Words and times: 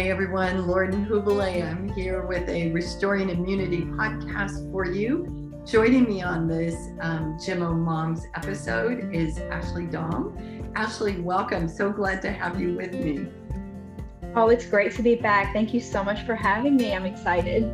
Hey 0.00 0.10
everyone, 0.10 0.66
Lauren 0.66 1.04
Hubele. 1.04 1.62
I'm 1.62 1.86
here 1.90 2.24
with 2.24 2.48
a 2.48 2.72
Restoring 2.72 3.28
Immunity 3.28 3.82
podcast 3.82 4.72
for 4.72 4.86
you. 4.86 5.60
Joining 5.66 6.04
me 6.04 6.22
on 6.22 6.48
this 6.48 6.74
um, 7.02 7.36
Gemmo 7.36 7.76
Moms 7.76 8.24
episode 8.34 9.14
is 9.14 9.36
Ashley 9.36 9.84
Dom. 9.84 10.72
Ashley, 10.74 11.20
welcome. 11.20 11.68
So 11.68 11.92
glad 11.92 12.22
to 12.22 12.32
have 12.32 12.58
you 12.58 12.76
with 12.76 12.94
me. 12.94 13.26
Oh, 14.34 14.48
it's 14.48 14.64
great 14.64 14.94
to 14.94 15.02
be 15.02 15.16
back. 15.16 15.52
Thank 15.52 15.74
you 15.74 15.80
so 15.80 16.02
much 16.02 16.24
for 16.24 16.34
having 16.34 16.76
me. 16.76 16.94
I'm 16.94 17.04
excited. 17.04 17.64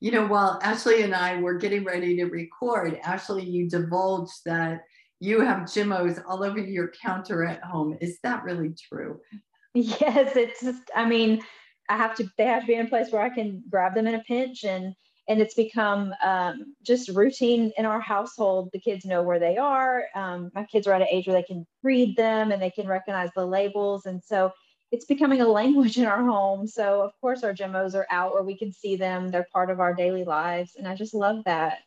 You 0.00 0.12
know, 0.12 0.26
while 0.26 0.58
Ashley 0.62 1.02
and 1.02 1.14
I 1.14 1.42
were 1.42 1.58
getting 1.58 1.84
ready 1.84 2.16
to 2.16 2.24
record, 2.24 2.98
Ashley, 3.04 3.44
you 3.44 3.68
divulged 3.68 4.46
that 4.46 4.80
you 5.24 5.40
have 5.40 5.60
Gemmos 5.60 6.22
all 6.28 6.44
over 6.44 6.58
your 6.58 6.92
counter 7.02 7.44
at 7.44 7.62
home. 7.62 7.96
Is 8.00 8.18
that 8.22 8.44
really 8.44 8.74
true? 8.88 9.20
Yes, 9.72 10.36
it's 10.36 10.60
just, 10.60 10.82
I 10.94 11.06
mean, 11.06 11.42
I 11.88 11.96
have 11.96 12.14
to, 12.16 12.28
they 12.36 12.44
have 12.44 12.62
to 12.62 12.66
be 12.66 12.74
in 12.74 12.86
a 12.86 12.88
place 12.88 13.10
where 13.10 13.22
I 13.22 13.30
can 13.30 13.62
grab 13.70 13.94
them 13.94 14.06
in 14.06 14.14
a 14.14 14.22
pinch 14.22 14.64
and, 14.64 14.94
and 15.26 15.40
it's 15.40 15.54
become 15.54 16.12
um, 16.22 16.74
just 16.82 17.08
routine 17.08 17.72
in 17.78 17.86
our 17.86 18.00
household. 18.00 18.68
The 18.72 18.80
kids 18.80 19.06
know 19.06 19.22
where 19.22 19.38
they 19.38 19.56
are. 19.56 20.04
Um, 20.14 20.50
my 20.54 20.64
kids 20.64 20.86
are 20.86 20.92
at 20.92 21.00
an 21.00 21.08
age 21.10 21.26
where 21.26 21.36
they 21.36 21.42
can 21.42 21.66
read 21.82 22.16
them 22.16 22.52
and 22.52 22.60
they 22.60 22.70
can 22.70 22.86
recognize 22.86 23.30
the 23.34 23.46
labels. 23.46 24.04
And 24.04 24.22
so 24.22 24.52
it's 24.92 25.06
becoming 25.06 25.40
a 25.40 25.48
language 25.48 25.96
in 25.96 26.04
our 26.04 26.22
home. 26.22 26.66
So 26.66 27.00
of 27.00 27.12
course 27.20 27.42
our 27.42 27.54
Gemmos 27.54 27.94
are 27.94 28.06
out 28.10 28.34
where 28.34 28.44
we 28.44 28.56
can 28.56 28.72
see 28.72 28.96
them. 28.96 29.30
They're 29.30 29.48
part 29.52 29.70
of 29.70 29.80
our 29.80 29.94
daily 29.94 30.24
lives. 30.24 30.72
And 30.76 30.86
I 30.86 30.94
just 30.94 31.14
love 31.14 31.42
that. 31.46 31.78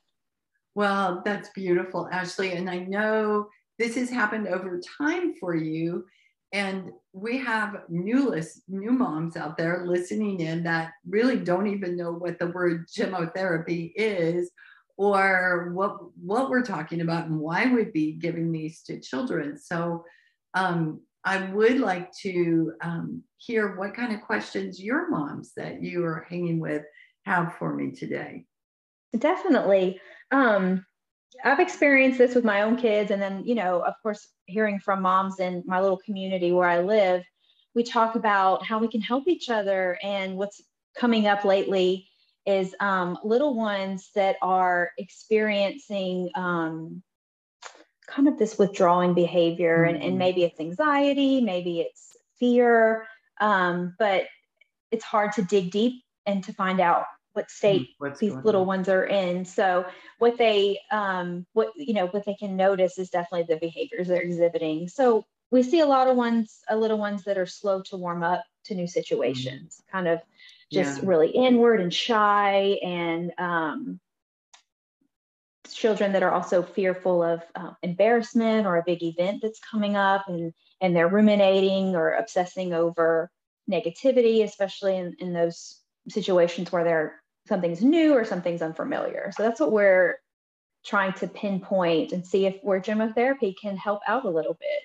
Well, 0.77 1.23
that's 1.25 1.49
beautiful, 1.55 2.07
Ashley. 2.11 2.51
And 2.51 2.69
I 2.69 2.77
know 2.77 3.49
this 3.79 3.95
has 3.95 4.11
happened 4.11 4.47
over 4.47 4.79
time 4.99 5.33
for 5.33 5.55
you. 5.55 6.05
And 6.53 6.91
we 7.13 7.39
have 7.39 7.81
new 7.89 8.29
list, 8.29 8.61
new 8.67 8.91
moms 8.91 9.35
out 9.35 9.57
there 9.57 9.87
listening 9.87 10.39
in 10.41 10.61
that 10.65 10.91
really 11.09 11.37
don't 11.37 11.65
even 11.65 11.97
know 11.97 12.11
what 12.11 12.37
the 12.37 12.51
word 12.51 12.87
gemmotherapy 12.95 13.91
is 13.95 14.51
or 14.97 15.71
what 15.73 15.97
what 16.21 16.51
we're 16.51 16.61
talking 16.61 17.01
about 17.01 17.25
and 17.25 17.39
why 17.39 17.73
we'd 17.73 17.91
be 17.91 18.11
giving 18.11 18.51
these 18.51 18.83
to 18.83 18.99
children. 18.99 19.57
So 19.57 20.05
um, 20.53 21.01
I 21.23 21.49
would 21.53 21.79
like 21.79 22.11
to 22.21 22.73
um, 22.83 23.23
hear 23.37 23.75
what 23.77 23.95
kind 23.95 24.13
of 24.13 24.21
questions 24.21 24.79
your 24.79 25.09
moms 25.09 25.53
that 25.57 25.81
you 25.81 26.05
are 26.05 26.27
hanging 26.29 26.59
with 26.59 26.83
have 27.25 27.55
for 27.57 27.73
me 27.73 27.93
today. 27.93 28.45
Definitely. 29.17 29.99
Um, 30.31 30.85
I've 31.43 31.59
experienced 31.59 32.17
this 32.17 32.35
with 32.35 32.43
my 32.43 32.61
own 32.61 32.77
kids. 32.77 33.11
And 33.11 33.21
then, 33.21 33.43
you 33.45 33.55
know, 33.55 33.81
of 33.81 33.93
course, 34.01 34.27
hearing 34.45 34.79
from 34.79 35.01
moms 35.01 35.39
in 35.39 35.63
my 35.65 35.81
little 35.81 35.97
community 35.97 36.51
where 36.51 36.67
I 36.67 36.79
live, 36.79 37.23
we 37.75 37.83
talk 37.83 38.15
about 38.15 38.65
how 38.65 38.79
we 38.79 38.87
can 38.87 39.01
help 39.01 39.27
each 39.27 39.49
other. 39.49 39.97
And 40.01 40.37
what's 40.37 40.61
coming 40.95 41.27
up 41.27 41.45
lately 41.45 42.07
is 42.45 42.73
um, 42.79 43.17
little 43.23 43.53
ones 43.53 44.09
that 44.15 44.37
are 44.41 44.91
experiencing 44.97 46.29
um, 46.35 47.03
kind 48.07 48.27
of 48.27 48.39
this 48.39 48.57
withdrawing 48.57 49.13
behavior. 49.13 49.79
Mm-hmm. 49.79 49.95
And, 49.95 50.03
and 50.03 50.11
mm-hmm. 50.11 50.19
maybe 50.19 50.43
it's 50.43 50.59
anxiety, 50.59 51.41
maybe 51.41 51.81
it's 51.81 52.15
fear. 52.39 53.05
Um, 53.39 53.95
but 53.99 54.25
it's 54.91 55.03
hard 55.03 55.33
to 55.33 55.43
dig 55.43 55.71
deep 55.71 56.03
and 56.25 56.43
to 56.45 56.53
find 56.53 56.79
out 56.79 57.05
what 57.37 57.51
state 57.51 57.81
mm, 57.81 57.93
What's 57.99 58.19
these 58.19 58.33
little 58.33 58.61
on? 58.61 58.67
ones 58.67 58.89
are 58.89 59.05
in. 59.05 59.45
So 59.45 59.85
what 60.17 60.37
they 60.37 60.79
um 60.91 61.45
what 61.53 61.69
you 61.75 61.93
know 61.93 62.07
what 62.07 62.25
they 62.25 62.33
can 62.33 62.57
notice 62.57 62.97
is 62.97 63.09
definitely 63.09 63.53
the 63.53 63.59
behaviors 63.59 64.07
they're 64.07 64.21
exhibiting. 64.21 64.87
So 64.89 65.25
we 65.51 65.63
see 65.63 65.79
a 65.79 65.85
lot 65.85 66.07
of 66.07 66.17
ones, 66.17 66.59
a 66.67 66.75
little 66.75 66.97
ones 66.97 67.23
that 67.23 67.37
are 67.37 67.45
slow 67.45 67.83
to 67.83 67.95
warm 67.95 68.23
up 68.23 68.43
to 68.65 68.75
new 68.75 68.87
situations, 68.87 69.79
mm. 69.79 69.91
kind 69.91 70.07
of 70.07 70.19
just 70.73 71.03
yeah. 71.03 71.09
really 71.09 71.29
inward 71.29 71.79
and 71.79 71.93
shy 71.93 72.79
and 72.83 73.31
um 73.37 73.99
children 75.71 76.13
that 76.13 76.23
are 76.23 76.31
also 76.31 76.63
fearful 76.63 77.21
of 77.21 77.43
uh, 77.53 77.71
embarrassment 77.83 78.65
or 78.65 78.77
a 78.77 78.83
big 78.83 79.03
event 79.03 79.41
that's 79.43 79.59
coming 79.59 79.95
up 79.95 80.27
and 80.27 80.53
and 80.81 80.95
they're 80.95 81.09
ruminating 81.09 81.95
or 81.95 82.13
obsessing 82.13 82.73
over 82.73 83.29
negativity 83.69 84.43
especially 84.43 84.95
in, 84.95 85.13
in 85.19 85.33
those 85.33 85.81
situations 86.09 86.71
where 86.71 86.83
they're 86.83 87.21
something's 87.47 87.83
new 87.83 88.13
or 88.13 88.25
something's 88.25 88.61
unfamiliar. 88.61 89.31
So 89.35 89.43
that's 89.43 89.59
what 89.59 89.71
we're 89.71 90.17
trying 90.85 91.13
to 91.13 91.27
pinpoint 91.27 92.11
and 92.11 92.25
see 92.25 92.45
if 92.45 92.57
where 92.61 92.79
gemmotherapy 92.79 93.55
can 93.61 93.75
help 93.77 94.01
out 94.07 94.25
a 94.25 94.29
little 94.29 94.57
bit. 94.59 94.79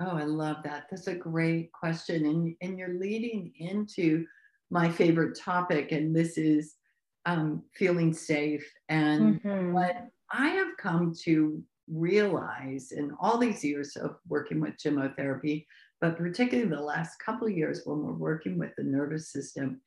Oh, 0.00 0.16
I 0.16 0.24
love 0.24 0.56
that. 0.64 0.86
That's 0.90 1.06
a 1.06 1.14
great 1.14 1.70
question. 1.72 2.26
And, 2.26 2.56
and 2.60 2.78
you're 2.78 2.98
leading 2.98 3.52
into 3.58 4.26
my 4.70 4.90
favorite 4.90 5.38
topic, 5.38 5.92
and 5.92 6.14
this 6.14 6.36
is 6.36 6.74
um, 7.26 7.62
feeling 7.74 8.12
safe. 8.12 8.68
And 8.88 9.40
mm-hmm. 9.40 9.72
what 9.72 10.08
I 10.32 10.48
have 10.48 10.76
come 10.78 11.14
to 11.24 11.62
realize 11.88 12.90
in 12.90 13.12
all 13.20 13.38
these 13.38 13.62
years 13.62 13.94
of 13.94 14.16
working 14.26 14.60
with 14.60 14.74
gemmotherapy, 14.84 15.66
but 16.00 16.16
particularly 16.16 16.68
the 16.68 16.80
last 16.80 17.16
couple 17.24 17.46
of 17.46 17.56
years 17.56 17.82
when 17.84 18.02
we're 18.02 18.14
working 18.14 18.58
with 18.58 18.72
the 18.76 18.84
nervous 18.84 19.30
system, 19.30 19.80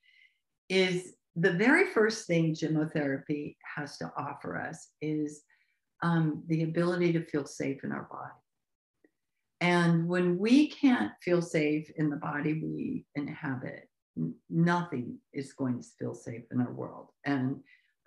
is 0.70 1.16
the 1.40 1.52
very 1.52 1.86
first 1.86 2.26
thing 2.26 2.56
gemmotherapy 2.56 3.56
has 3.76 3.98
to 3.98 4.12
offer 4.18 4.58
us 4.58 4.90
is 5.02 5.44
um, 6.02 6.44
the 6.48 6.64
ability 6.64 7.14
to 7.14 7.24
feel 7.26 7.46
safe 7.46 7.84
in 7.84 7.92
our 7.92 8.08
body. 8.12 8.34
And 9.62 10.08
when 10.08 10.38
we 10.38 10.70
can't 10.70 11.12
feel 11.22 11.42
safe 11.42 11.92
in 11.96 12.10
the 12.10 12.16
body 12.16 12.54
we 12.54 13.06
inhabit, 13.16 13.88
nothing 14.50 15.20
is 15.32 15.54
going 15.54 15.82
to 15.82 15.88
feel 16.00 16.16
safe 16.16 16.44
in 16.52 16.60
our 16.60 16.74
world. 16.74 17.10
And 17.26 17.58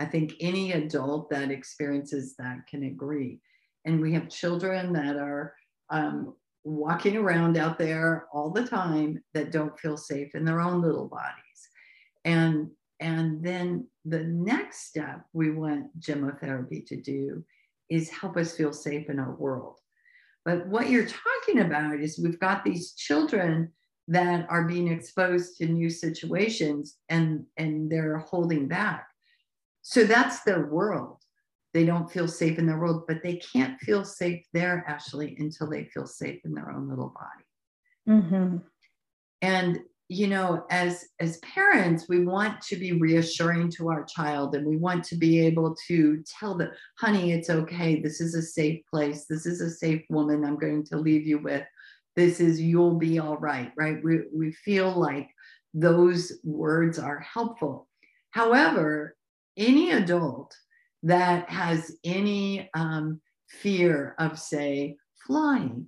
I 0.01 0.07
think 0.07 0.35
any 0.41 0.73
adult 0.73 1.31
that 1.31 1.53
experiences 1.53 2.35
that 2.39 2.67
can 2.69 2.85
agree. 2.85 3.41
And 3.85 4.01
we 4.01 4.13
have 4.15 4.29
children 4.29 4.93
that 4.95 5.17
are 5.17 5.55
um, 5.89 6.35
walking 6.65 7.17
around 7.17 7.57
out 7.57 7.79
there 7.79 8.27
all 8.33 8.51
the 8.51 8.67
time 8.67 9.23
that 9.35 9.53
don't 9.53 9.79
feel 9.79 9.97
safe 9.97 10.35
in 10.35 10.45
their 10.45 10.61
own 10.61 10.83
little 10.83 11.09
bodies. 11.09 11.69
And 12.25 12.71
and 13.01 13.43
then 13.43 13.87
the 14.05 14.25
next 14.25 14.89
step 14.89 15.23
we 15.33 15.51
want 15.51 15.99
gemmotherapy 15.99 16.87
to 16.87 16.97
do 17.01 17.43
is 17.89 18.11
help 18.11 18.37
us 18.37 18.57
feel 18.57 18.73
safe 18.73 19.09
in 19.09 19.19
our 19.19 19.35
world. 19.35 19.79
But 20.45 20.67
what 20.69 20.89
you're 20.89 21.07
talking 21.07 21.61
about 21.61 22.01
is 22.01 22.19
we've 22.19 22.39
got 22.39 22.65
these 22.65 22.93
children 22.93 23.73
that 24.09 24.47
are 24.49 24.65
being 24.65 24.89
exposed 24.89 25.57
to 25.57 25.67
new 25.67 25.91
situations 25.91 26.97
and, 27.09 27.45
and 27.57 27.91
they're 27.91 28.19
holding 28.19 28.69
back. 28.69 29.07
So 29.83 30.05
that's 30.05 30.43
their 30.43 30.67
world. 30.67 31.19
They 31.73 31.85
don't 31.85 32.11
feel 32.11 32.27
safe 32.27 32.59
in 32.59 32.67
their 32.67 32.79
world, 32.79 33.05
but 33.07 33.23
they 33.23 33.37
can't 33.37 33.81
feel 33.81 34.05
safe 34.05 34.45
there, 34.53 34.85
Ashley, 34.89 35.37
until 35.39 35.71
they 35.71 35.85
feel 35.85 36.07
safe 36.07 36.41
in 36.45 36.53
their 36.53 36.71
own 36.71 36.89
little 36.89 37.15
body. 37.15 38.21
Mm-hmm. 38.21 38.57
And 39.43 39.81
you 40.11 40.27
know 40.27 40.65
as 40.71 41.05
as 41.21 41.39
parents 41.39 42.07
we 42.09 42.25
want 42.25 42.61
to 42.61 42.75
be 42.75 42.91
reassuring 42.95 43.71
to 43.71 43.89
our 43.89 44.05
child 44.05 44.57
and 44.57 44.67
we 44.67 44.77
want 44.77 45.05
to 45.05 45.15
be 45.15 45.39
able 45.39 45.73
to 45.87 46.21
tell 46.27 46.57
them 46.57 46.69
honey 46.99 47.31
it's 47.31 47.49
okay. 47.49 48.01
This 48.01 48.21
is 48.21 48.35
a 48.35 48.43
safe 48.43 48.83
place. 48.93 49.27
This 49.27 49.47
is 49.47 49.61
a 49.61 49.71
safe 49.71 50.03
woman 50.11 50.45
i'm 50.45 50.59
going 50.59 50.85
to 50.87 50.97
leave 50.97 51.25
you 51.27 51.39
with. 51.39 51.63
This 52.17 52.41
is 52.41 52.61
you'll 52.61 52.99
be 52.99 53.21
all 53.21 53.37
right 53.37 53.71
right? 53.77 54.03
We, 54.03 54.23
we 54.35 54.51
feel 54.51 54.91
like 54.91 55.29
those 55.75 56.33
words 56.43 56.99
are 56.99 57.21
helpful. 57.21 57.87
However 58.33 59.15
any 59.57 59.93
adult 59.93 60.57
that 61.05 61.49
has 61.49 61.97
any 62.05 62.69
um, 62.75 63.21
fear 63.49 64.17
of 64.19 64.41
say 64.41 64.97
flying 65.25 65.87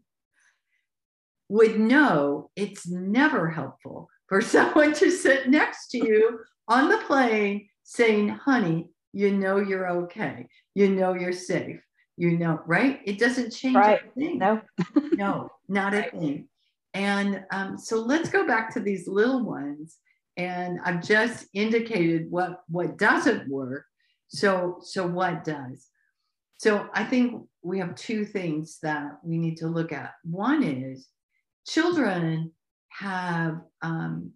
would 1.48 1.78
know 1.78 2.50
it's 2.54 2.88
never 2.88 3.50
helpful 3.50 4.08
for 4.32 4.40
someone 4.56 4.94
to 4.94 5.10
sit 5.10 5.50
next 5.50 5.88
to 5.88 5.98
you 5.98 6.40
on 6.66 6.88
the 6.88 6.96
plane 7.06 7.68
saying, 7.82 8.30
honey, 8.30 8.88
you 9.12 9.30
know 9.30 9.58
you're 9.58 9.90
okay. 9.90 10.48
You 10.74 10.88
know 10.88 11.12
you're 11.12 11.34
safe. 11.34 11.82
You 12.16 12.38
know, 12.38 12.60
right? 12.66 13.00
It 13.04 13.18
doesn't 13.18 13.50
change 13.50 13.76
right. 13.76 14.00
No. 14.16 14.62
no, 15.12 15.50
not 15.68 15.92
right. 15.92 16.12
a 16.14 16.18
thing. 16.18 16.48
And 16.94 17.44
um, 17.50 17.76
so 17.76 18.00
let's 18.00 18.30
go 18.30 18.46
back 18.46 18.72
to 18.72 18.80
these 18.80 19.06
little 19.06 19.44
ones. 19.44 19.98
And 20.38 20.78
I've 20.82 21.02
just 21.02 21.46
indicated 21.52 22.30
what 22.30 22.62
what 22.68 22.96
doesn't 22.96 23.50
work. 23.50 23.84
So 24.28 24.78
so 24.80 25.06
what 25.06 25.44
does? 25.44 25.88
So 26.56 26.88
I 26.94 27.04
think 27.04 27.42
we 27.62 27.80
have 27.80 27.96
two 27.96 28.24
things 28.24 28.78
that 28.82 29.18
we 29.22 29.36
need 29.36 29.58
to 29.58 29.66
look 29.66 29.92
at. 29.92 30.12
One 30.24 30.62
is 30.62 31.08
children 31.66 32.52
have 32.98 33.60
um, 33.82 34.32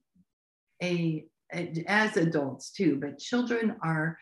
a, 0.82 1.24
a, 1.54 1.84
as 1.86 2.16
adults 2.16 2.70
too, 2.70 2.98
but 3.00 3.18
children 3.18 3.76
are 3.82 4.18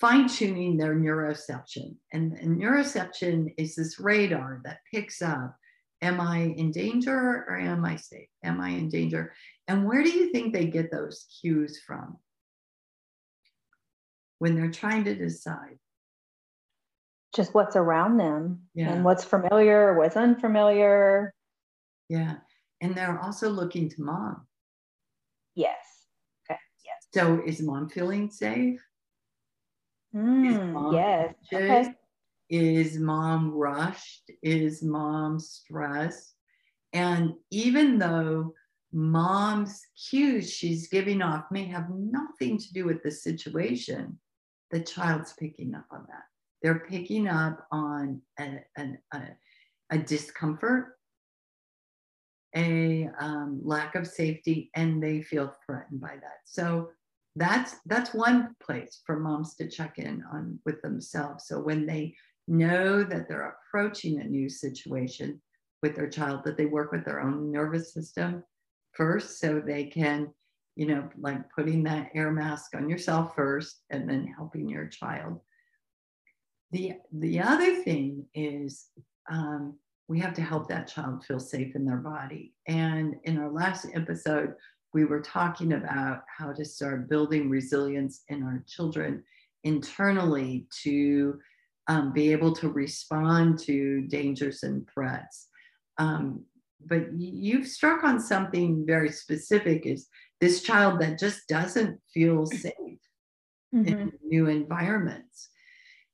fine 0.00 0.28
tuning 0.28 0.76
their 0.76 0.94
neuroception. 0.94 1.94
And, 2.12 2.32
and 2.34 2.60
neuroception 2.60 3.52
is 3.58 3.74
this 3.74 4.00
radar 4.00 4.60
that 4.64 4.78
picks 4.92 5.20
up 5.20 5.56
am 6.02 6.20
I 6.20 6.54
in 6.56 6.70
danger 6.70 7.44
or 7.46 7.58
am 7.58 7.84
I 7.84 7.96
safe? 7.96 8.28
Am 8.42 8.60
I 8.60 8.70
in 8.70 8.88
danger? 8.88 9.34
And 9.68 9.86
where 9.86 10.02
do 10.02 10.10
you 10.10 10.32
think 10.32 10.52
they 10.52 10.66
get 10.66 10.90
those 10.90 11.26
cues 11.40 11.80
from? 11.86 12.16
When 14.38 14.54
they're 14.54 14.70
trying 14.70 15.04
to 15.04 15.14
decide. 15.14 15.78
Just 17.34 17.54
what's 17.54 17.76
around 17.76 18.16
them 18.16 18.62
yeah. 18.74 18.90
and 18.90 19.04
what's 19.04 19.24
familiar, 19.24 19.96
what's 19.96 20.16
unfamiliar. 20.16 21.32
Yeah. 22.08 22.36
And 22.80 22.94
they're 22.94 23.20
also 23.20 23.50
looking 23.50 23.88
to 23.90 24.02
mom. 24.02 24.46
Yes. 25.54 25.76
Okay. 26.48 26.58
Yes. 26.84 27.08
So 27.12 27.42
is 27.44 27.60
mom 27.60 27.88
feeling 27.88 28.30
safe? 28.30 28.82
Mm, 30.14 30.72
mom 30.72 30.94
yes. 30.94 31.34
Okay. 31.52 31.94
Is 32.48 32.98
mom 32.98 33.52
rushed? 33.52 34.30
Is 34.42 34.82
mom 34.82 35.38
stressed? 35.38 36.34
And 36.92 37.34
even 37.50 37.98
though 37.98 38.54
mom's 38.92 39.80
cues 40.08 40.52
she's 40.52 40.88
giving 40.88 41.22
off 41.22 41.44
may 41.52 41.64
have 41.64 41.88
nothing 41.90 42.58
to 42.58 42.72
do 42.72 42.84
with 42.84 43.02
the 43.02 43.10
situation, 43.10 44.18
the 44.70 44.80
child's 44.80 45.32
picking 45.34 45.74
up 45.74 45.86
on 45.92 46.06
that. 46.08 46.24
They're 46.62 46.86
picking 46.88 47.28
up 47.28 47.66
on 47.70 48.20
a, 48.38 48.60
a, 48.76 49.28
a 49.90 49.98
discomfort, 49.98 50.98
a 52.56 53.08
um, 53.20 53.60
lack 53.62 53.94
of 53.94 54.06
safety, 54.06 54.70
and 54.74 55.02
they 55.02 55.22
feel 55.22 55.54
threatened 55.64 56.00
by 56.00 56.16
that. 56.16 56.40
So 56.44 56.90
that's 57.36 57.76
that's 57.86 58.12
one 58.12 58.54
place 58.60 59.02
for 59.06 59.18
moms 59.18 59.54
to 59.56 59.68
check 59.68 59.98
in 59.98 60.24
on 60.32 60.58
with 60.64 60.82
themselves. 60.82 61.46
So 61.46 61.60
when 61.60 61.86
they 61.86 62.14
know 62.48 63.04
that 63.04 63.28
they're 63.28 63.54
approaching 63.54 64.20
a 64.20 64.24
new 64.24 64.48
situation 64.48 65.40
with 65.82 65.94
their 65.94 66.08
child, 66.08 66.42
that 66.44 66.56
they 66.56 66.66
work 66.66 66.92
with 66.92 67.04
their 67.04 67.20
own 67.20 67.50
nervous 67.52 67.94
system 67.94 68.42
first 68.92 69.38
so 69.38 69.60
they 69.60 69.84
can, 69.84 70.28
you 70.76 70.86
know, 70.86 71.08
like 71.18 71.50
putting 71.54 71.84
that 71.84 72.10
air 72.14 72.32
mask 72.32 72.74
on 72.74 72.88
yourself 72.88 73.34
first 73.34 73.82
and 73.90 74.08
then 74.08 74.26
helping 74.36 74.68
your 74.68 74.86
child. 74.86 75.40
The, 76.72 76.94
the 77.12 77.40
other 77.40 77.82
thing 77.82 78.26
is 78.34 78.86
um, 79.30 79.78
we 80.10 80.18
have 80.18 80.34
to 80.34 80.42
help 80.42 80.66
that 80.66 80.88
child 80.88 81.24
feel 81.24 81.38
safe 81.38 81.76
in 81.76 81.84
their 81.84 81.98
body. 81.98 82.52
And 82.66 83.14
in 83.22 83.38
our 83.38 83.48
last 83.48 83.86
episode, 83.94 84.54
we 84.92 85.04
were 85.04 85.20
talking 85.20 85.74
about 85.74 86.24
how 86.36 86.52
to 86.52 86.64
start 86.64 87.08
building 87.08 87.48
resilience 87.48 88.24
in 88.26 88.42
our 88.42 88.64
children 88.66 89.22
internally 89.62 90.66
to 90.82 91.38
um, 91.86 92.12
be 92.12 92.32
able 92.32 92.52
to 92.56 92.70
respond 92.70 93.60
to 93.60 94.00
dangers 94.08 94.64
and 94.64 94.88
threats. 94.92 95.46
Um, 95.98 96.44
but 96.84 97.12
you've 97.16 97.68
struck 97.68 98.02
on 98.02 98.18
something 98.18 98.84
very 98.84 99.12
specific 99.12 99.86
is 99.86 100.08
this 100.40 100.64
child 100.64 101.00
that 101.02 101.20
just 101.20 101.46
doesn't 101.46 102.00
feel 102.12 102.46
safe 102.46 102.74
mm-hmm. 103.72 103.86
in 103.86 104.12
new 104.24 104.48
environments. 104.48 105.50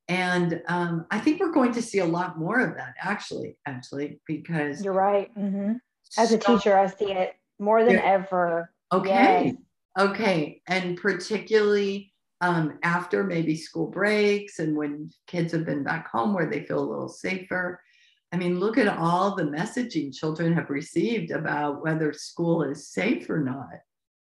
And 0.09 0.63
um, 0.69 1.07
I 1.11 1.19
think 1.19 1.41
we're 1.41 1.53
going 1.53 1.73
to 1.73 1.83
see 1.83 1.99
a 1.99 2.05
lot 2.05 2.39
more 2.39 2.61
of 2.61 2.77
that 2.77 2.95
actually, 3.01 3.57
actually, 3.67 4.21
because 4.27 4.85
you're 4.85 4.93
right. 4.93 5.37
Mm-hmm. 5.37 5.73
As 6.17 6.33
a 6.33 6.39
teacher, 6.39 6.79
I 6.79 6.87
see 6.87 7.13
it 7.13 7.35
more 7.59 7.85
than 7.85 7.99
ever. 7.99 8.71
Okay. 8.93 9.45
Yes. 9.47 9.55
Okay. 9.99 10.63
And 10.69 10.97
particularly 10.97 12.13
um, 12.41 12.79
after 12.83 13.25
maybe 13.25 13.57
school 13.57 13.89
breaks 13.89 14.59
and 14.59 14.77
when 14.77 15.11
kids 15.27 15.53
have 15.53 15.65
been 15.65 15.83
back 15.83 16.09
home 16.09 16.35
where 16.35 16.49
they 16.49 16.65
feel 16.65 16.79
a 16.79 16.89
little 16.89 17.09
safer. 17.09 17.81
I 18.33 18.37
mean, 18.37 18.61
look 18.61 18.77
at 18.77 18.89
all 18.89 19.35
the 19.35 19.45
messaging 19.45 20.15
children 20.15 20.53
have 20.53 20.69
received 20.69 21.31
about 21.31 21.83
whether 21.83 22.13
school 22.13 22.63
is 22.63 22.89
safe 22.89 23.31
or 23.31 23.41
not. 23.41 23.81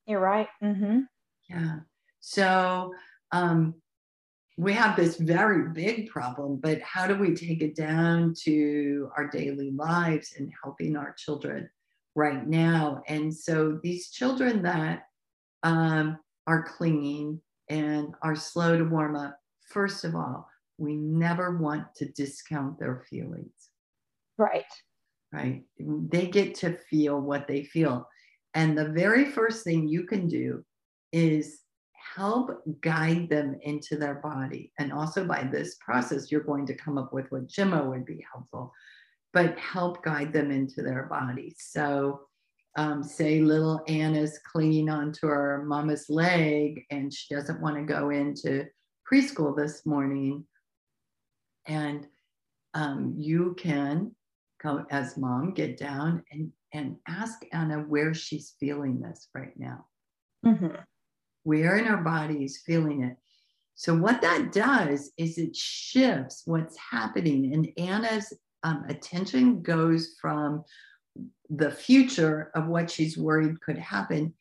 You're 0.07 0.21
right. 0.21 0.49
Mm-hmm. 0.63 1.01
Yeah. 1.49 1.77
So 2.21 2.93
um, 3.33 3.75
we 4.59 4.73
have 4.73 4.97
this 4.97 5.17
very 5.17 5.69
big 5.69 6.11
problem, 6.11 6.57
but 6.57 6.81
how 6.81 7.07
do 7.07 7.15
we 7.15 7.33
take 7.33 7.63
it 7.63 7.77
down 7.77 8.35
to 8.43 9.09
our 9.17 9.29
daily 9.29 9.71
lives 9.71 10.35
and 10.37 10.53
helping 10.63 10.97
our 10.97 11.15
children 11.17 11.71
right 12.17 12.45
now? 12.47 13.03
And 13.07 13.33
so 13.33 13.79
these 13.85 14.11
children 14.11 14.63
that 14.63 15.05
um, 15.63 16.19
are 16.49 16.65
clinging, 16.65 17.41
and 17.69 18.15
are 18.23 18.35
slow 18.35 18.79
to 18.79 18.85
warm 18.85 19.15
up, 19.15 19.39
first 19.69 20.05
of 20.05 20.15
all, 20.15 20.49
we 20.79 20.97
never 20.97 21.57
want 21.59 21.95
to 21.97 22.07
discount 22.13 22.79
their 22.79 23.05
feelings. 23.09 23.53
Right. 24.39 24.65
Right. 25.33 25.63
They 25.79 26.27
get 26.27 26.55
to 26.57 26.79
feel 26.91 27.21
what 27.21 27.47
they 27.47 27.65
feel. 27.65 28.09
And 28.55 28.77
the 28.77 28.89
very 28.89 29.27
first 29.27 29.63
thing 29.63 29.87
you 29.87 30.05
can 30.05 30.27
do 30.27 30.65
is 31.13 31.61
help 32.15 32.51
guide 32.81 33.29
them 33.29 33.59
into 33.63 33.97
their 33.97 34.17
body. 34.17 34.73
And 34.79 34.93
also 34.93 35.25
by 35.25 35.45
this 35.45 35.77
process, 35.77 36.31
you're 36.31 36.43
going 36.43 36.67
to 36.67 36.75
come 36.75 36.99
up 36.99 37.13
with 37.13 37.27
what 37.31 37.49
Gemmo 37.49 37.89
would 37.89 38.05
be 38.05 38.25
helpful, 38.33 38.73
but 39.33 39.59
help 39.59 40.03
guide 40.03 40.33
them 40.33 40.51
into 40.51 40.83
their 40.83 41.05
body. 41.05 41.55
So 41.59 42.21
um, 42.77 43.03
say 43.03 43.41
little 43.41 43.83
Anna's 43.89 44.39
clinging 44.51 44.89
onto 44.89 45.27
her 45.27 45.65
mama's 45.67 46.07
leg 46.09 46.85
and 46.91 47.13
she 47.13 47.35
doesn't 47.35 47.61
want 47.61 47.77
to 47.77 47.83
go 47.83 48.11
into 48.11 48.67
preschool 49.11 49.57
this 49.57 49.85
morning. 49.85 50.45
And 51.67 52.07
um, 52.75 53.15
you 53.19 53.55
can 53.59 54.15
come 54.61 54.87
as 54.91 55.17
mom, 55.17 55.55
get 55.55 55.79
down 55.79 56.23
and, 56.31 56.53
and 56.73 56.97
ask 57.07 57.41
Anna 57.53 57.81
where 57.81 58.15
she's 58.15 58.55
feeling 58.61 59.01
this 59.01 59.29
right 59.35 59.53
now. 59.57 59.87
Mm-hmm. 60.45 60.77
Where 61.49 61.77
in 61.79 61.87
our 61.87 62.03
body 62.03 62.45
is 62.45 62.59
feeling 62.59 63.05
it. 63.05 63.17
So, 63.75 63.97
what 63.97 64.21
that 64.21 64.53
does 64.53 65.13
is 65.17 65.39
it 65.39 65.57
shifts 65.57 66.43
what's 66.45 66.77
happening, 66.77 67.55
and 67.55 67.69
Anna's 67.79 68.35
um, 68.63 68.85
attention 68.89 69.63
goes 69.63 70.17
from 70.21 70.65
the 71.49 71.71
future 71.71 72.51
of 72.55 72.67
what 72.67 72.91
she's 72.91 73.17
worried 73.17 73.61
could 73.63 73.79
happen 73.79 74.35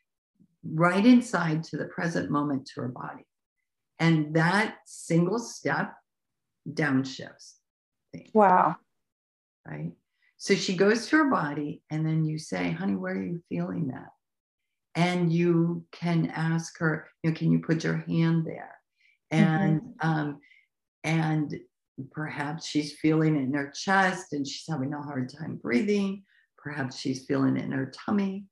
right 0.66 1.06
inside 1.06 1.64
to 1.64 1.78
the 1.78 1.86
present 1.86 2.30
moment 2.30 2.66
to 2.66 2.82
her 2.82 2.90
body. 2.90 3.26
And 4.00 4.36
that 4.36 4.76
single 4.86 5.40
step 5.40 5.94
downshifts 6.70 7.54
things. 8.12 8.32
Wow. 8.34 8.76
Right. 9.66 9.94
So 10.38 10.56
she 10.56 10.76
goes 10.76 11.08
to 11.08 11.18
her 11.18 11.30
body, 11.30 11.82
and 11.90 12.06
then 12.06 12.26
you 12.26 12.38
say, 12.38 12.72
honey, 12.72 12.96
where 12.96 13.14
are 13.14 13.24
you 13.24 13.42
feeling 13.48 13.88
that? 13.88 14.10
And 14.98 15.32
you 15.32 15.86
can 15.92 16.32
ask 16.36 16.78
her, 16.80 17.08
you 17.24 17.30
know, 17.30 17.36
can 17.36 17.52
you 17.52 17.60
put 17.60 17.84
your 17.84 18.04
hand 18.08 18.46
there? 18.46 18.76
And 19.32 19.82
mm-hmm. 19.82 20.10
um, 20.10 20.40
and 21.04 21.56
perhaps 22.12 22.68
she's 22.68 22.94
feeling 22.94 23.36
it 23.36 23.44
in 23.44 23.54
her 23.54 23.72
chest 23.72 24.34
and 24.34 24.46
she's 24.46 24.66
having 24.68 24.94
a 24.94 25.02
hard 25.02 25.30
time 25.30 25.56
breathing 25.56 26.24
Perhaps 26.68 27.00
she's 27.00 27.24
feeling 27.26 27.56
it 27.56 27.64
in 27.64 27.72
her 27.72 27.94
tummy. 27.96 28.44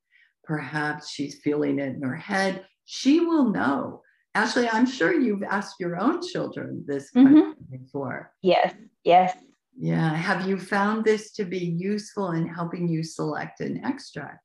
Perhaps 0.46 1.10
she's 1.10 1.40
feeling 1.40 1.80
it 1.80 1.96
in 1.96 2.02
her 2.02 2.16
head. 2.16 2.66
She 2.86 3.20
will 3.20 3.50
know. 3.50 4.04
Ashley, 4.36 4.70
I'm 4.70 4.86
sure 4.86 5.14
you've 5.14 5.44
asked 5.44 5.76
your 5.82 5.98
own 5.98 6.26
children 6.26 6.86
this 6.88 7.10
question 7.10 7.36
mm-hmm. 7.36 7.78
before. 7.78 8.32
Yes, 8.42 8.74
yes. 9.04 9.36
Yeah. 9.78 10.16
Have 10.16 10.48
you 10.48 10.58
found 10.58 11.04
this 11.04 11.34
to 11.34 11.44
be 11.44 11.60
useful 11.60 12.32
in 12.32 12.48
helping 12.48 12.88
you 12.88 13.04
select 13.04 13.60
an 13.60 13.84
extract? 13.84 14.45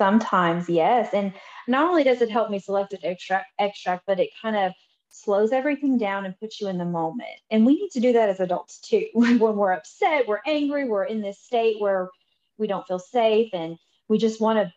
Sometimes, 0.00 0.66
yes. 0.68 1.12
And 1.12 1.34
not 1.68 1.88
only 1.88 2.04
does 2.04 2.22
it 2.22 2.30
help 2.30 2.50
me 2.50 2.58
select 2.58 2.94
an 2.94 3.00
extract, 3.04 3.48
extract, 3.58 4.04
but 4.06 4.18
it 4.18 4.30
kind 4.40 4.56
of 4.56 4.72
slows 5.10 5.52
everything 5.52 5.98
down 5.98 6.24
and 6.24 6.38
puts 6.40 6.58
you 6.58 6.68
in 6.68 6.78
the 6.78 6.84
moment. 6.86 7.28
And 7.50 7.66
we 7.66 7.74
need 7.74 7.90
to 7.90 8.00
do 8.00 8.14
that 8.14 8.30
as 8.30 8.40
adults 8.40 8.80
too. 8.80 9.06
when 9.14 9.38
we're 9.38 9.72
upset, 9.72 10.26
we're 10.26 10.40
angry, 10.46 10.88
we're 10.88 11.04
in 11.04 11.20
this 11.20 11.38
state 11.38 11.78
where 11.80 12.08
we 12.56 12.66
don't 12.66 12.86
feel 12.86 12.98
safe 12.98 13.50
and 13.52 13.76
we 14.08 14.18
just 14.18 14.40
want 14.40 14.58
to 14.58 14.72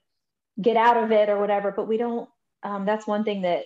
get 0.62 0.78
out 0.78 0.98
of 0.98 1.12
it 1.12 1.30
or 1.30 1.40
whatever 1.40 1.72
but 1.72 1.88
we 1.88 1.98
don't 1.98 2.30
um, 2.64 2.86
that's 2.86 3.06
one 3.06 3.24
thing 3.24 3.42
that 3.42 3.66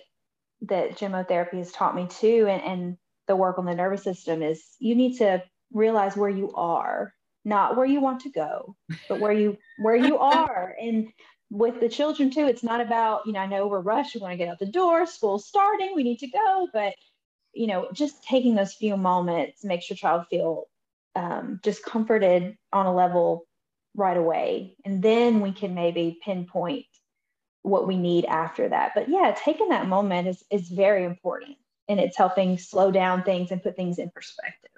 that 0.62 0.98
therapy 1.28 1.58
has 1.58 1.70
taught 1.70 1.94
me 1.94 2.06
too 2.08 2.46
and, 2.48 2.62
and 2.62 2.96
the 3.28 3.36
work 3.36 3.58
on 3.58 3.64
the 3.64 3.74
nervous 3.74 4.02
system 4.02 4.42
is 4.42 4.64
you 4.78 4.94
need 4.94 5.16
to 5.18 5.42
realize 5.72 6.16
where 6.16 6.30
you 6.30 6.52
are 6.54 7.12
not 7.44 7.76
where 7.76 7.86
you 7.86 8.00
want 8.00 8.20
to 8.20 8.30
go 8.30 8.74
but 9.08 9.20
where 9.20 9.32
you 9.32 9.56
where 9.78 9.96
you 9.96 10.18
are 10.36 10.74
and 10.80 11.08
with 11.50 11.80
the 11.80 11.88
children 11.88 12.30
too 12.30 12.46
it's 12.46 12.62
not 12.62 12.80
about 12.80 13.26
you 13.26 13.32
know 13.32 13.40
i 13.40 13.46
know 13.46 13.66
we're 13.66 13.80
rushed 13.80 14.14
we 14.14 14.20
want 14.20 14.32
to 14.32 14.36
get 14.36 14.48
out 14.48 14.58
the 14.58 14.66
door 14.66 15.06
school's 15.06 15.46
starting 15.46 15.92
we 15.94 16.02
need 16.02 16.18
to 16.18 16.28
go 16.28 16.68
but 16.72 16.94
you 17.54 17.66
know 17.66 17.88
just 17.92 18.22
taking 18.22 18.54
those 18.54 18.74
few 18.74 18.96
moments 18.96 19.64
makes 19.64 19.88
your 19.88 19.96
child 19.96 20.24
feel 20.28 20.66
um, 21.18 21.60
just 21.64 21.84
comforted 21.84 22.56
on 22.72 22.86
a 22.86 22.94
level 22.94 23.46
right 23.94 24.16
away. 24.16 24.76
And 24.84 25.02
then 25.02 25.40
we 25.40 25.52
can 25.52 25.74
maybe 25.74 26.18
pinpoint 26.22 26.86
what 27.62 27.86
we 27.86 27.96
need 27.96 28.24
after 28.24 28.68
that. 28.68 28.92
But 28.94 29.08
yeah, 29.08 29.34
taking 29.36 29.70
that 29.70 29.88
moment 29.88 30.28
is, 30.28 30.42
is 30.50 30.68
very 30.68 31.04
important 31.04 31.56
and 31.88 31.98
it's 31.98 32.16
helping 32.16 32.56
slow 32.56 32.90
down 32.90 33.24
things 33.24 33.50
and 33.50 33.62
put 33.62 33.76
things 33.76 33.98
in 33.98 34.10
perspective. 34.10 34.70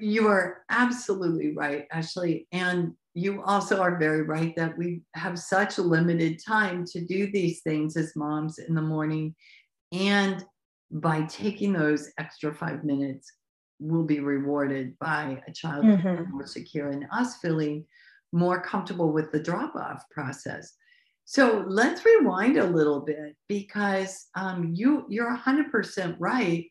you 0.00 0.26
are 0.26 0.64
absolutely 0.68 1.54
right, 1.54 1.86
Ashley. 1.92 2.48
And 2.50 2.94
you 3.14 3.42
also 3.44 3.80
are 3.80 3.96
very 3.96 4.22
right 4.22 4.54
that 4.56 4.76
we 4.76 5.02
have 5.14 5.38
such 5.38 5.78
limited 5.78 6.42
time 6.44 6.84
to 6.86 7.00
do 7.00 7.30
these 7.30 7.62
things 7.62 7.96
as 7.96 8.16
moms 8.16 8.58
in 8.58 8.74
the 8.74 8.82
morning. 8.82 9.34
And 9.92 10.44
by 10.90 11.22
taking 11.22 11.72
those 11.72 12.10
extra 12.18 12.52
five 12.52 12.82
minutes, 12.82 13.32
we'll 13.78 14.04
be 14.04 14.20
rewarded 14.20 14.98
by 14.98 15.40
a 15.46 15.52
child 15.52 15.84
mm-hmm. 15.84 16.32
more 16.32 16.46
secure 16.46 16.90
and 16.90 17.06
us 17.12 17.36
feeling 17.38 17.84
more 18.32 18.60
comfortable 18.60 19.12
with 19.12 19.30
the 19.30 19.40
drop 19.40 19.76
off 19.76 20.02
process. 20.10 20.74
So 21.24 21.64
let's 21.68 22.04
rewind 22.04 22.58
a 22.58 22.64
little 22.64 23.00
bit 23.00 23.36
because 23.48 24.26
um, 24.34 24.72
you 24.74 25.06
you're 25.08 25.34
100% 25.34 26.16
right. 26.18 26.66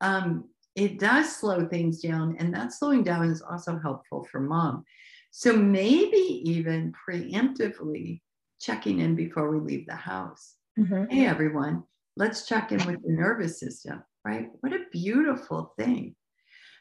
Um, 0.00 0.44
it 0.76 0.98
does 0.98 1.34
slow 1.34 1.66
things 1.66 2.02
down, 2.02 2.36
and 2.38 2.54
that 2.54 2.72
slowing 2.72 3.02
down 3.02 3.30
is 3.30 3.40
also 3.40 3.78
helpful 3.78 4.28
for 4.30 4.40
mom. 4.40 4.84
So 5.30 5.56
maybe 5.56 6.42
even 6.44 6.92
preemptively 7.08 8.20
checking 8.60 9.00
in 9.00 9.14
before 9.14 9.50
we 9.50 9.60
leave 9.60 9.86
the 9.86 9.94
house. 9.94 10.54
Mm-hmm. 10.78 11.10
Hey 11.10 11.26
everyone, 11.26 11.84
let's 12.16 12.46
check 12.46 12.72
in 12.72 12.84
with 12.86 13.02
the 13.02 13.12
nervous 13.12 13.60
system, 13.60 14.02
right? 14.24 14.48
What 14.60 14.72
a 14.72 14.86
beautiful 14.92 15.74
thing. 15.78 16.14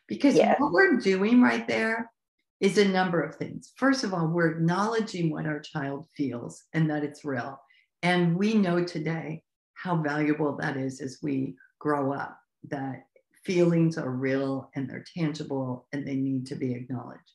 Because 0.07 0.35
what 0.35 0.71
we're 0.71 0.97
doing 0.97 1.41
right 1.41 1.67
there 1.67 2.11
is 2.59 2.77
a 2.77 2.87
number 2.87 3.21
of 3.21 3.35
things. 3.35 3.73
First 3.75 4.03
of 4.03 4.13
all, 4.13 4.27
we're 4.27 4.51
acknowledging 4.51 5.31
what 5.31 5.45
our 5.45 5.59
child 5.59 6.07
feels 6.15 6.63
and 6.73 6.89
that 6.89 7.03
it's 7.03 7.25
real. 7.25 7.59
And 8.03 8.37
we 8.37 8.53
know 8.53 8.83
today 8.83 9.43
how 9.73 9.97
valuable 9.97 10.55
that 10.57 10.77
is 10.77 11.01
as 11.01 11.19
we 11.21 11.55
grow 11.79 12.13
up, 12.13 12.39
that 12.69 13.05
feelings 13.43 13.97
are 13.97 14.09
real 14.09 14.69
and 14.75 14.89
they're 14.89 15.05
tangible 15.17 15.87
and 15.91 16.07
they 16.07 16.15
need 16.15 16.45
to 16.47 16.55
be 16.55 16.73
acknowledged. 16.73 17.31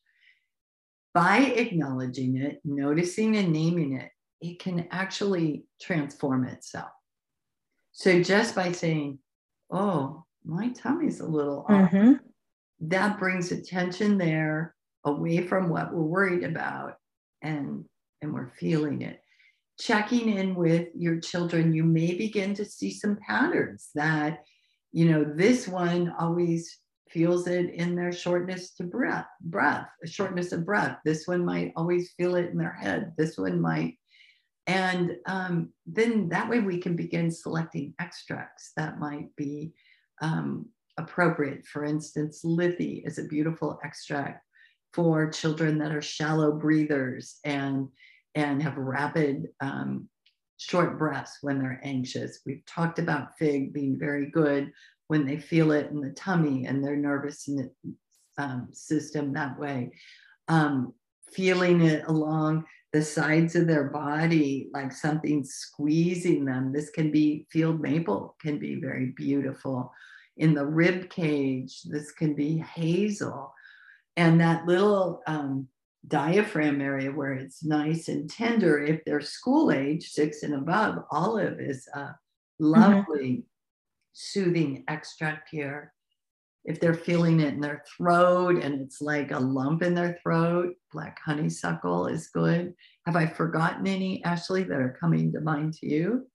By 1.13 1.39
acknowledging 1.39 2.37
it, 2.37 2.61
noticing 2.65 3.37
and 3.37 3.53
naming 3.53 3.95
it, 3.95 4.11
it 4.41 4.59
can 4.61 4.87
actually 4.91 5.65
transform 5.81 6.47
itself. 6.47 6.91
So 7.93 8.23
just 8.23 8.55
by 8.55 8.73
saying, 8.73 9.19
oh, 9.71 10.25
my 10.45 10.71
tummy's 10.71 11.21
a 11.21 11.27
little 11.27 11.67
off, 11.69 11.91
mm-hmm. 11.91 12.13
that 12.89 13.19
brings 13.19 13.53
attention 13.53 14.19
there 14.19 14.75
away 15.05 15.47
from 15.47 15.69
what 15.69 15.93
we're 15.93 16.03
worried 16.03 16.45
about 16.45 16.95
and 17.43 17.85
and 18.23 18.35
we're 18.35 18.51
feeling 18.59 19.03
it 19.03 19.21
checking 19.79 20.29
in 20.29 20.55
with 20.55 20.89
your 20.95 21.19
children 21.21 21.73
you 21.73 21.85
may 21.85 22.15
begin 22.15 22.55
to 22.55 22.65
see 22.65 22.93
some 22.93 23.17
patterns 23.27 23.89
that 23.95 24.41
you 24.93 25.11
know 25.11 25.25
this 25.25 25.67
one 25.67 26.13
always 26.19 26.79
feels 27.11 27.47
it 27.47 27.71
in 27.75 27.95
their 27.95 28.13
shortness 28.13 28.71
to 28.75 28.85
breath 28.85 29.27
breath 29.43 29.89
shortness 30.05 30.53
of 30.53 30.65
breath. 30.65 30.99
This 31.05 31.27
one 31.27 31.45
might 31.45 31.73
always 31.77 32.13
feel 32.17 32.37
it 32.37 32.51
in 32.51 32.59
their 32.59 32.73
head. 32.73 33.13
This 33.19 33.37
one 33.37 33.61
might. 33.61 33.99
And 34.67 35.17
um, 35.27 35.71
then 35.87 36.29
that 36.29 36.49
way 36.49 36.61
we 36.61 36.79
can 36.79 36.95
begin 36.95 37.31
selecting 37.31 37.95
extracts 37.99 38.73
that 38.77 38.99
might 38.99 39.35
be 39.37 39.73
um, 40.23 40.67
appropriate. 40.99 41.67
For 41.67 41.85
instance 41.85 42.43
lithy 42.45 43.07
is 43.07 43.19
a 43.19 43.25
beautiful 43.25 43.81
extract 43.85 44.45
for 44.93 45.31
children 45.31 45.79
that 45.79 45.93
are 45.93 46.03
shallow 46.03 46.53
breathers 46.53 47.39
and 47.45 47.89
and 48.37 48.63
have 48.63 48.77
rapid 48.77 49.49
um, 49.61 50.09
short 50.57 50.99
breaths 50.99 51.39
when 51.41 51.59
they're 51.59 51.81
anxious. 51.83 52.41
We've 52.47 52.65
talked 52.67 52.99
about 52.99 53.37
fig 53.39 53.73
being 53.73 53.99
very 53.99 54.31
good 54.31 54.71
when 55.11 55.27
they 55.27 55.37
feel 55.37 55.73
it 55.73 55.91
in 55.91 56.01
the 56.01 56.11
tummy 56.11 56.67
and 56.67 56.85
their 56.85 56.95
nervous 56.95 57.49
um, 58.39 58.69
system 58.71 59.33
that 59.33 59.59
way. 59.59 59.91
Um, 60.47 60.95
feeling 61.33 61.81
it 61.81 62.05
along 62.07 62.65
the 62.93 63.03
sides 63.03 63.57
of 63.57 63.67
their 63.67 63.91
body 63.91 64.69
like 64.73 64.93
something 64.93 65.43
squeezing 65.43 66.45
them. 66.45 66.73
This 66.73 66.91
can 66.91 67.11
be 67.11 67.49
field 67.51 67.81
maple, 67.81 68.37
can 68.41 68.61
be 68.61 68.77
very 68.77 69.07
beautiful. 69.17 69.93
In 70.37 70.55
the 70.55 70.65
rib 70.65 71.11
cage, 71.11 71.83
this 71.83 72.13
can 72.13 72.35
be 72.37 72.59
hazel 72.59 73.53
and 74.17 74.41
that 74.41 74.65
little 74.65 75.23
um, 75.27 75.67
diaphragm 76.07 76.81
area 76.81 77.11
where 77.11 77.33
it's 77.33 77.65
nice 77.65 78.07
and 78.07 78.31
tender, 78.31 78.81
if 78.81 79.05
they're 79.05 79.21
school 79.21 79.73
age, 79.73 80.11
six 80.11 80.45
and 80.45 80.55
above, 80.55 81.03
olive 81.11 81.59
is 81.59 81.89
a 81.95 82.11
lovely, 82.61 83.29
mm-hmm. 83.29 83.50
Soothing 84.13 84.85
extract 84.89 85.49
here. 85.51 85.93
If 86.65 86.79
they're 86.79 86.95
feeling 86.95 87.41
it 87.41 87.55
in 87.55 87.61
their 87.61 87.83
throat 87.97 88.63
and 88.63 88.81
it's 88.81 89.01
like 89.01 89.31
a 89.31 89.39
lump 89.39 89.83
in 89.83 89.95
their 89.95 90.19
throat, 90.23 90.75
black 90.93 91.19
honeysuckle 91.25 92.07
is 92.07 92.29
good. 92.29 92.75
Have 93.07 93.17
I 93.17 93.27
forgotten 93.27 93.87
any, 93.87 94.23
Ashley, 94.25 94.63
that 94.65 94.79
are 94.79 94.97
coming 95.01 95.33
to 95.33 95.41
mind 95.41 95.75
to 95.75 95.87
you? 95.87 96.27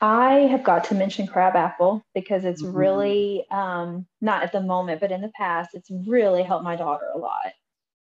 I 0.00 0.46
have 0.50 0.62
got 0.62 0.84
to 0.84 0.94
mention 0.94 1.26
crabapple 1.26 2.04
because 2.14 2.44
it's 2.44 2.62
mm-hmm. 2.62 2.76
really 2.76 3.46
um, 3.50 4.06
not 4.20 4.42
at 4.42 4.52
the 4.52 4.60
moment, 4.60 5.00
but 5.00 5.10
in 5.10 5.22
the 5.22 5.30
past, 5.30 5.70
it's 5.72 5.90
really 6.06 6.42
helped 6.42 6.64
my 6.64 6.76
daughter 6.76 7.06
a 7.14 7.18
lot. 7.18 7.52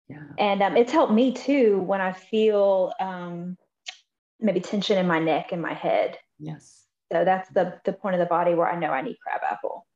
Yeah. 0.08 0.22
And 0.38 0.62
um, 0.62 0.76
it's 0.76 0.92
helped 0.92 1.12
me 1.12 1.32
too 1.32 1.78
when 1.80 2.00
I 2.00 2.12
feel 2.12 2.92
um, 3.00 3.56
maybe 4.40 4.60
tension 4.60 4.98
in 4.98 5.06
my 5.06 5.18
neck 5.18 5.52
and 5.52 5.62
my 5.62 5.74
head. 5.74 6.18
Yes. 6.38 6.83
So 7.12 7.24
that's 7.24 7.48
the 7.50 7.78
the 7.84 7.92
point 7.92 8.14
of 8.14 8.20
the 8.20 8.26
body 8.26 8.54
where 8.54 8.68
I 8.68 8.78
know 8.78 8.90
I 8.90 9.02
need 9.02 9.18
crabapple. 9.26 9.86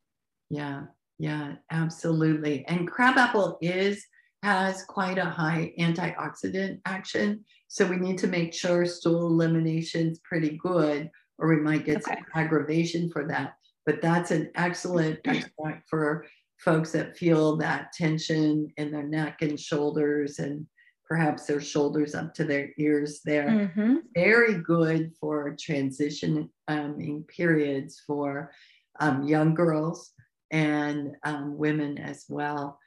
Yeah, 0.51 0.85
yeah, 1.19 1.57
absolutely. 1.71 2.65
And 2.67 2.89
crabapple 2.89 3.59
is 3.61 4.05
has 4.43 4.85
quite 4.85 5.19
a 5.19 5.25
high 5.25 5.73
antioxidant 5.79 6.81
action. 6.85 7.45
So 7.67 7.87
we 7.87 7.97
need 7.97 8.19
to 8.19 8.29
make 8.29 8.55
sure 8.55 8.87
stool 8.87 9.27
elimination 9.27 10.09
is 10.09 10.21
pretty 10.21 10.59
good 10.63 11.11
or 11.39 11.49
we 11.49 11.61
might 11.61 11.85
get 11.85 11.99
okay. 11.99 12.15
some 12.15 12.25
aggravation 12.35 13.11
for 13.11 13.27
that. 13.29 13.55
But 13.85 14.01
that's 14.01 14.31
an 14.31 14.51
excellent 14.55 15.21
extract 15.25 15.89
for 15.89 16.27
folks 16.59 16.93
that 16.93 17.17
feel 17.17 17.57
that 17.57 17.93
tension 17.93 18.69
in 18.77 18.91
their 18.91 19.07
neck 19.07 19.43
and 19.43 19.59
shoulders 19.59 20.39
and 20.39 20.67
perhaps 21.09 21.47
their 21.47 21.61
shoulders 21.61 22.15
up 22.15 22.35
to 22.35 22.45
their 22.45 22.71
ears 22.79 23.21
there. 23.25 23.49
Mm-hmm. 23.49 23.97
Very 24.15 24.63
good 24.63 25.13
for 25.19 25.57
transition 25.59 26.51
um, 26.69 27.25
periods 27.35 28.03
for 28.07 28.53
um, 29.01 29.23
young 29.23 29.55
girls 29.55 30.13
and 30.51 31.13
um, 31.25 31.57
women 31.57 31.99
as 31.99 32.27
well. 32.29 32.79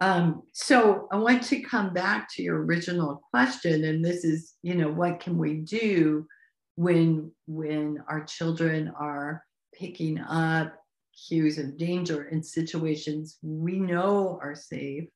Um, 0.00 0.42
so 0.52 1.08
I 1.12 1.16
want 1.16 1.42
to 1.44 1.60
come 1.60 1.92
back 1.92 2.28
to 2.34 2.42
your 2.42 2.64
original 2.64 3.22
question, 3.30 3.84
and 3.84 4.04
this 4.04 4.24
is, 4.24 4.54
you 4.62 4.74
know, 4.74 4.88
what 4.88 5.20
can 5.20 5.38
we 5.38 5.54
do 5.54 6.26
when 6.76 7.30
when 7.46 8.02
our 8.08 8.24
children 8.24 8.92
are 8.98 9.44
picking 9.72 10.18
up 10.20 10.74
cues 11.28 11.58
of 11.58 11.78
danger 11.78 12.24
in 12.28 12.42
situations 12.42 13.38
we 13.42 13.78
know 13.78 14.38
are 14.42 14.54
safe 14.56 15.08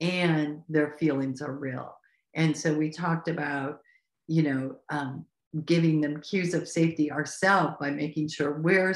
and 0.00 0.62
their 0.68 0.96
feelings 0.98 1.42
are 1.42 1.52
real 1.52 1.94
and 2.34 2.56
so 2.56 2.72
we 2.72 2.90
talked 2.90 3.28
about 3.28 3.80
you 4.26 4.42
know 4.42 4.76
um, 4.90 5.24
giving 5.64 6.00
them 6.00 6.20
cues 6.20 6.54
of 6.54 6.68
safety 6.68 7.10
ourselves 7.10 7.74
by 7.80 7.90
making 7.90 8.28
sure 8.28 8.60
we're 8.60 8.94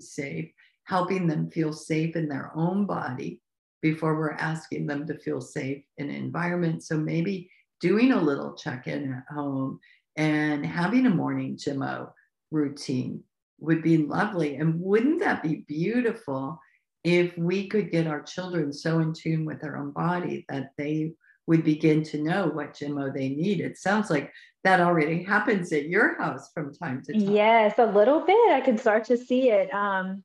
safe 0.00 0.50
helping 0.84 1.26
them 1.26 1.50
feel 1.50 1.72
safe 1.72 2.14
in 2.16 2.28
their 2.28 2.52
own 2.54 2.86
body 2.86 3.40
before 3.82 4.16
we're 4.16 4.32
asking 4.32 4.86
them 4.86 5.06
to 5.06 5.18
feel 5.18 5.40
safe 5.40 5.82
in 5.98 6.08
an 6.08 6.14
environment 6.14 6.82
so 6.82 6.96
maybe 6.96 7.50
doing 7.80 8.12
a 8.12 8.20
little 8.20 8.54
check-in 8.54 9.12
at 9.12 9.34
home 9.34 9.78
and 10.16 10.64
having 10.64 11.06
a 11.06 11.10
morning 11.10 11.56
Gemmo 11.56 12.10
routine 12.50 13.22
would 13.58 13.82
be 13.82 13.98
lovely. 13.98 14.56
And 14.56 14.80
wouldn't 14.80 15.20
that 15.20 15.42
be 15.42 15.64
beautiful 15.68 16.60
if 17.06 17.38
we 17.38 17.68
could 17.68 17.92
get 17.92 18.08
our 18.08 18.20
children 18.20 18.72
so 18.72 18.98
in 18.98 19.12
tune 19.14 19.44
with 19.44 19.60
their 19.60 19.76
own 19.76 19.92
body 19.92 20.44
that 20.48 20.72
they 20.76 21.12
would 21.46 21.62
begin 21.62 22.02
to 22.02 22.20
know 22.20 22.48
what 22.48 22.74
Gemmo 22.74 23.14
they 23.14 23.28
need? 23.28 23.60
It 23.60 23.78
sounds 23.78 24.10
like 24.10 24.32
that 24.64 24.80
already 24.80 25.22
happens 25.22 25.72
at 25.72 25.88
your 25.88 26.18
house 26.18 26.50
from 26.52 26.74
time 26.74 27.02
to 27.04 27.12
time. 27.12 27.30
Yes, 27.30 27.78
a 27.78 27.86
little 27.86 28.26
bit. 28.26 28.52
I 28.52 28.60
can 28.60 28.76
start 28.76 29.04
to 29.04 29.16
see 29.16 29.50
it. 29.50 29.72
Um, 29.72 30.24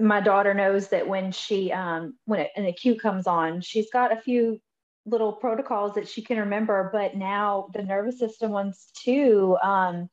my 0.00 0.20
daughter 0.20 0.54
knows 0.54 0.86
that 0.90 1.08
when 1.08 1.32
she 1.32 1.72
um, 1.72 2.16
when 2.26 2.46
an 2.54 2.66
acute 2.66 3.00
comes 3.00 3.26
on, 3.26 3.60
she's 3.60 3.90
got 3.90 4.16
a 4.16 4.20
few 4.20 4.60
little 5.04 5.32
protocols 5.32 5.94
that 5.96 6.08
she 6.08 6.22
can 6.22 6.38
remember, 6.38 6.90
but 6.92 7.16
now 7.16 7.70
the 7.74 7.82
nervous 7.82 8.20
system 8.20 8.52
ones 8.52 8.92
too. 8.94 9.56
Um, 9.64 10.08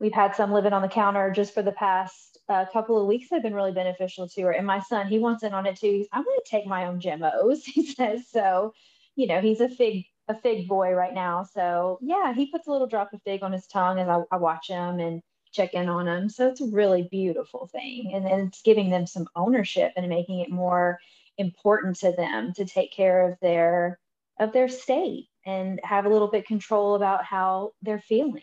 we've 0.00 0.12
had 0.12 0.34
some 0.34 0.52
living 0.52 0.72
on 0.72 0.82
the 0.82 0.88
counter 0.88 1.30
just 1.30 1.54
for 1.54 1.62
the 1.62 1.72
past 1.72 2.38
uh, 2.48 2.64
couple 2.72 3.00
of 3.00 3.06
weeks 3.06 3.28
have 3.30 3.42
been 3.42 3.54
really 3.54 3.72
beneficial 3.72 4.28
to 4.28 4.42
her. 4.42 4.52
And 4.52 4.66
my 4.66 4.80
son, 4.80 5.08
he 5.08 5.18
wants 5.18 5.42
in 5.42 5.52
on 5.52 5.66
it 5.66 5.76
too. 5.76 5.90
He's, 5.90 6.08
I'm 6.12 6.24
going 6.24 6.38
to 6.38 6.50
take 6.50 6.66
my 6.66 6.86
own 6.86 7.00
Gemmos, 7.00 7.62
he 7.64 7.86
says. 7.86 8.28
So, 8.28 8.72
you 9.16 9.26
know, 9.26 9.40
he's 9.40 9.60
a 9.60 9.68
fig, 9.68 10.04
a 10.28 10.34
fig 10.34 10.68
boy 10.68 10.92
right 10.92 11.14
now. 11.14 11.44
So 11.44 11.98
yeah, 12.02 12.34
he 12.34 12.46
puts 12.46 12.66
a 12.66 12.70
little 12.70 12.86
drop 12.86 13.12
of 13.12 13.22
fig 13.22 13.42
on 13.42 13.52
his 13.52 13.66
tongue 13.66 13.98
as 13.98 14.08
I, 14.08 14.22
I 14.30 14.36
watch 14.36 14.68
him 14.68 15.00
and 15.00 15.22
check 15.52 15.74
in 15.74 15.88
on 15.88 16.06
him. 16.06 16.28
So 16.28 16.48
it's 16.48 16.60
a 16.60 16.66
really 16.66 17.08
beautiful 17.10 17.66
thing. 17.66 18.12
And, 18.14 18.26
and 18.26 18.48
it's 18.48 18.62
giving 18.62 18.90
them 18.90 19.06
some 19.06 19.28
ownership 19.34 19.92
and 19.96 20.08
making 20.08 20.40
it 20.40 20.50
more 20.50 20.98
important 21.38 21.96
to 21.96 22.12
them 22.12 22.52
to 22.54 22.64
take 22.64 22.92
care 22.92 23.28
of 23.28 23.38
their 23.40 23.98
of 24.38 24.52
their 24.52 24.68
state 24.68 25.28
and 25.46 25.80
have 25.82 26.04
a 26.04 26.08
little 26.10 26.28
bit 26.28 26.46
control 26.46 26.94
about 26.94 27.24
how 27.24 27.72
they're 27.80 28.00
feeling. 28.00 28.42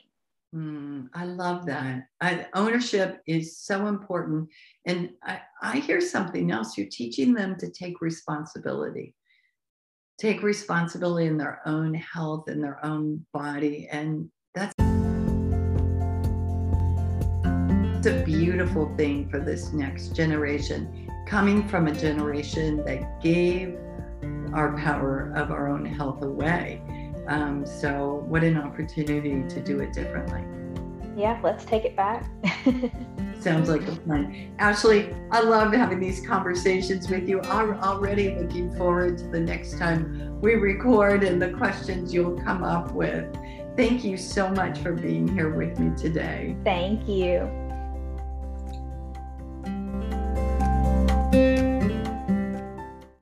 Mm, 0.53 1.07
I 1.15 1.25
love 1.25 1.65
that. 1.65 2.03
I, 2.21 2.45
ownership 2.53 3.21
is 3.25 3.57
so 3.57 3.87
important. 3.87 4.49
And 4.85 5.09
I, 5.23 5.39
I 5.61 5.77
hear 5.77 5.99
something 5.99 6.51
else. 6.51 6.77
You're 6.77 6.87
teaching 6.91 7.33
them 7.33 7.55
to 7.57 7.71
take 7.71 8.01
responsibility, 8.01 9.15
take 10.19 10.43
responsibility 10.43 11.25
in 11.25 11.37
their 11.37 11.61
own 11.65 11.95
health 11.95 12.49
and 12.49 12.63
their 12.63 12.85
own 12.85 13.25
body. 13.33 13.87
And 13.91 14.29
that's 14.53 14.73
it's 17.97 18.07
a 18.07 18.23
beautiful 18.23 18.93
thing 18.97 19.29
for 19.29 19.39
this 19.39 19.71
next 19.71 20.09
generation, 20.09 21.09
coming 21.25 21.67
from 21.67 21.87
a 21.87 21.95
generation 21.95 22.83
that 22.85 23.21
gave 23.21 23.77
our 24.53 24.77
power 24.77 25.31
of 25.35 25.51
our 25.51 25.69
own 25.69 25.85
health 25.85 26.21
away. 26.21 26.81
Um, 27.27 27.65
so, 27.65 28.25
what 28.27 28.43
an 28.43 28.57
opportunity 28.57 29.43
to 29.47 29.61
do 29.61 29.79
it 29.79 29.93
differently. 29.93 30.43
Yeah, 31.15 31.39
let's 31.43 31.63
take 31.65 31.85
it 31.85 31.95
back. 31.95 32.25
Sounds 33.39 33.69
like 33.69 33.87
a 33.87 33.91
plan. 33.91 34.53
Ashley, 34.57 35.13
I 35.31 35.41
love 35.41 35.73
having 35.73 35.99
these 35.99 36.25
conversations 36.25 37.09
with 37.09 37.27
you. 37.27 37.41
I'm 37.41 37.73
already 37.81 38.35
looking 38.35 38.75
forward 38.77 39.17
to 39.19 39.27
the 39.27 39.39
next 39.39 39.77
time 39.77 40.39
we 40.41 40.55
record 40.55 41.23
and 41.23 41.41
the 41.41 41.51
questions 41.51 42.13
you'll 42.13 42.39
come 42.41 42.63
up 42.63 42.91
with. 42.93 43.25
Thank 43.75 44.03
you 44.03 44.17
so 44.17 44.49
much 44.49 44.79
for 44.79 44.93
being 44.93 45.27
here 45.27 45.49
with 45.49 45.79
me 45.79 45.95
today. 45.97 46.55
Thank 46.63 47.07
you. 47.07 47.49